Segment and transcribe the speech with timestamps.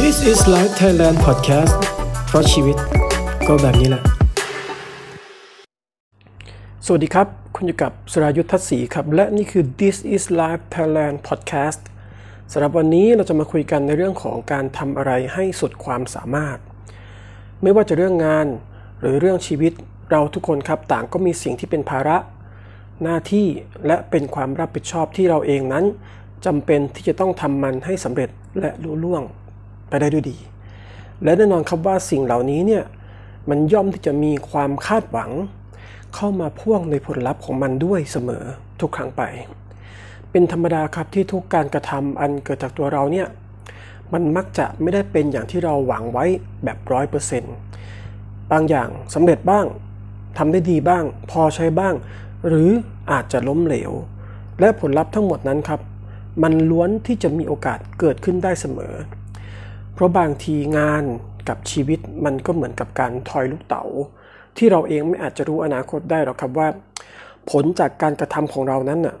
[0.00, 1.74] This is Life Thailand Podcast
[2.26, 2.76] เพราะชีวิต
[3.48, 4.02] ก็แบบนี้แหละ
[6.86, 11.80] สวัสดีครับ คุณอยู่กับสรายุทธทัศน์ศรีครับ และนี่คือ This is Life Thailand Podcast
[12.52, 16.58] สำหรับวันนี้เราจะมาคุยกันในเรื่องของการทำอะไรให้สุดความสามารถ
[17.62, 18.46] ไม่ว่าจะเรื่องงาน
[19.00, 19.72] หรือเรื่องชีวิต
[20.10, 22.16] เราทุกคนครับต่างก็มีสิ่งที่เป็นภาระ
[23.02, 23.46] หน้าที่
[23.86, 25.84] และเป็นความรับผิดชอบที่เราเองนั้น
[26.46, 28.30] จำเป็นที่จะต้องทำมันให้สำเร็จ
[28.60, 29.22] และลุล่วง
[29.88, 30.36] ไปได้ด้วยดี
[31.22, 32.84] และแน่นอนครับว่าสิ่งเหล่านี้เนี่ย
[33.50, 35.30] มันย่อมที่จะมีความคาดหวัง
[36.14, 38.44] เข้ามาพ่วงในผลลัพธ์ของมันด้วยเสมอ
[38.80, 39.22] ทุกครั้งไป
[40.30, 43.28] เป็นธรรมดาครับที่ทุกการกระทำอันเกิดจากตัวเราเนี่ย
[44.12, 46.24] มันมักจะไม่ได้เป็นอย่างที่เราหวังไว้
[46.64, 47.54] แบบร้อยเปอร์เซ็นต์
[48.52, 49.66] บางอย่างสำเร็จบ้าง
[50.38, 51.94] ทำได้ดีบ้าง พอใช้บ้าง
[52.46, 52.68] หรือ
[53.10, 53.92] อาจจะล้มเหลว
[54.60, 55.80] และผลลัพธ์ทั้งหมดนั้นครับ
[56.42, 58.94] มันล้วนที่จะมีโอกาสเกิดขึ้นได้เสมอ
[59.94, 61.04] เพราะบางทีงาน
[61.48, 63.84] กับชีวิตมันก็เหมือนกับการทอยลูกเต๋า
[64.56, 66.68] ที่เราเองไม่อาจจะรู้อนาคตได้หรอกครับว่า
[67.50, 69.16] ผลจากการกระทำของเรานั้นน่ะ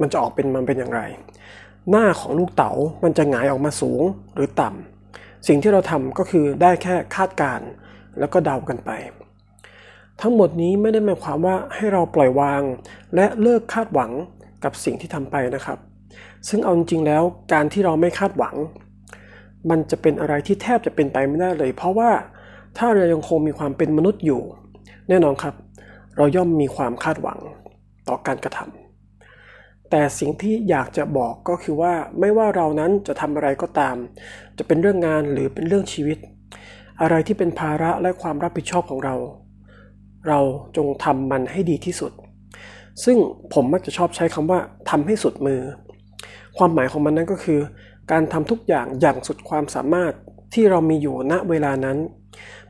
[0.00, 1.00] มันจะออกเป็นมันเป็นอย่างไร
[1.90, 2.72] หน้าของลูกเต๋า
[3.04, 4.02] มันจะหงายออกมาสูง
[4.34, 7.68] หรือต่ำสิ่งที่เราทำก็คือได้แค่คาดการ์
[8.18, 8.90] แล้วก็เดากันไป
[10.20, 12.62] ทั้งหมดนี้ไม่ได้หมายความว่าให้เราปล่อยวาง
[13.14, 14.10] และเลิกคาดหวัง
[14.64, 15.78] กับสิ่งที่ทำไปนะครับ
[16.48, 18.56] ซึ่งเอาจริงๆแล้วการที่เราไม่คาดหวัง
[19.70, 22.10] มันจะเป็นอะไรที่แทบจะเป็นไปไม่ได้เลย เพราะว่า
[22.78, 24.40] ถ้าเรายังคงมีความเป็นมนุษย์อยู่
[25.08, 25.54] แน่นอนครับ
[26.16, 27.38] เราย่อมมีความคาดหวัง
[28.08, 33.96] ต่อการกระทำแต่สิ่งที่อยากจะบอกก็คือว่าไม่ว่าเรานั้นจะทำอะไรก็ตาม
[34.58, 36.18] จะเป็นเรื่องงานหรือเป็นเรื่องชีวิต
[37.00, 39.14] อะไรที่เป็นภาระและความรับผิดชอบของเรา
[40.28, 40.40] เรา
[40.76, 42.12] จงทำมันให้ดีที่สุด
[43.04, 43.16] ซึ่ง
[43.54, 44.58] ผมมักจะชอบใช้คำว่า
[44.90, 45.60] ทำให้สุดมือ
[46.56, 47.60] ความหมายของมันนั้นก็คือ
[48.10, 50.12] การทำทุกอย่างอย่างสุดความสามารถ
[50.54, 51.98] ที่เรามีอยู่ณเวลานั้น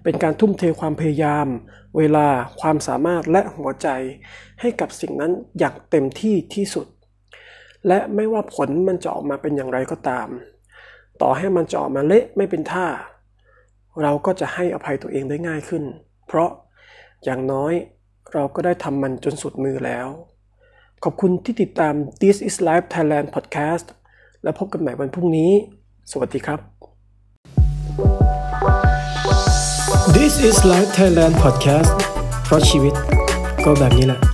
[0.02, 1.46] เป็นการทุ่มเทความพยายาม
[1.98, 2.26] เวลา
[2.60, 3.88] ความสามารถและหัวใจ
[4.60, 6.86] ให้กับสิ่งนั้นอย่างเต็มที่ที่สุด
[7.88, 10.28] และไม่ว่าผลมันจะออกมาเป็นอย่างไรก็ตาม
[11.22, 12.86] ต่อให้มันจะออกมาเละไม่เป็นท่า
[14.02, 15.84] เราก็จะให้อภัยตัวเองได้ง่ายขึ้น
[16.26, 16.50] เพราะ
[17.24, 17.72] อย่างน้อย
[18.32, 20.08] เราก็ได้ทำมันจนสุดมือแล้ว
[21.06, 23.86] ขอบคุณที่ติดตาม This is Life Thailand Podcast
[24.42, 25.50] และพบกันใหม่วันพรุ่งนี้
[26.10, 26.60] สวัสดีครับ
[30.16, 31.92] This is Life Thailand Podcast
[32.44, 32.94] เพราะชีวิต
[33.64, 34.31] ก็แบบนี้แหละ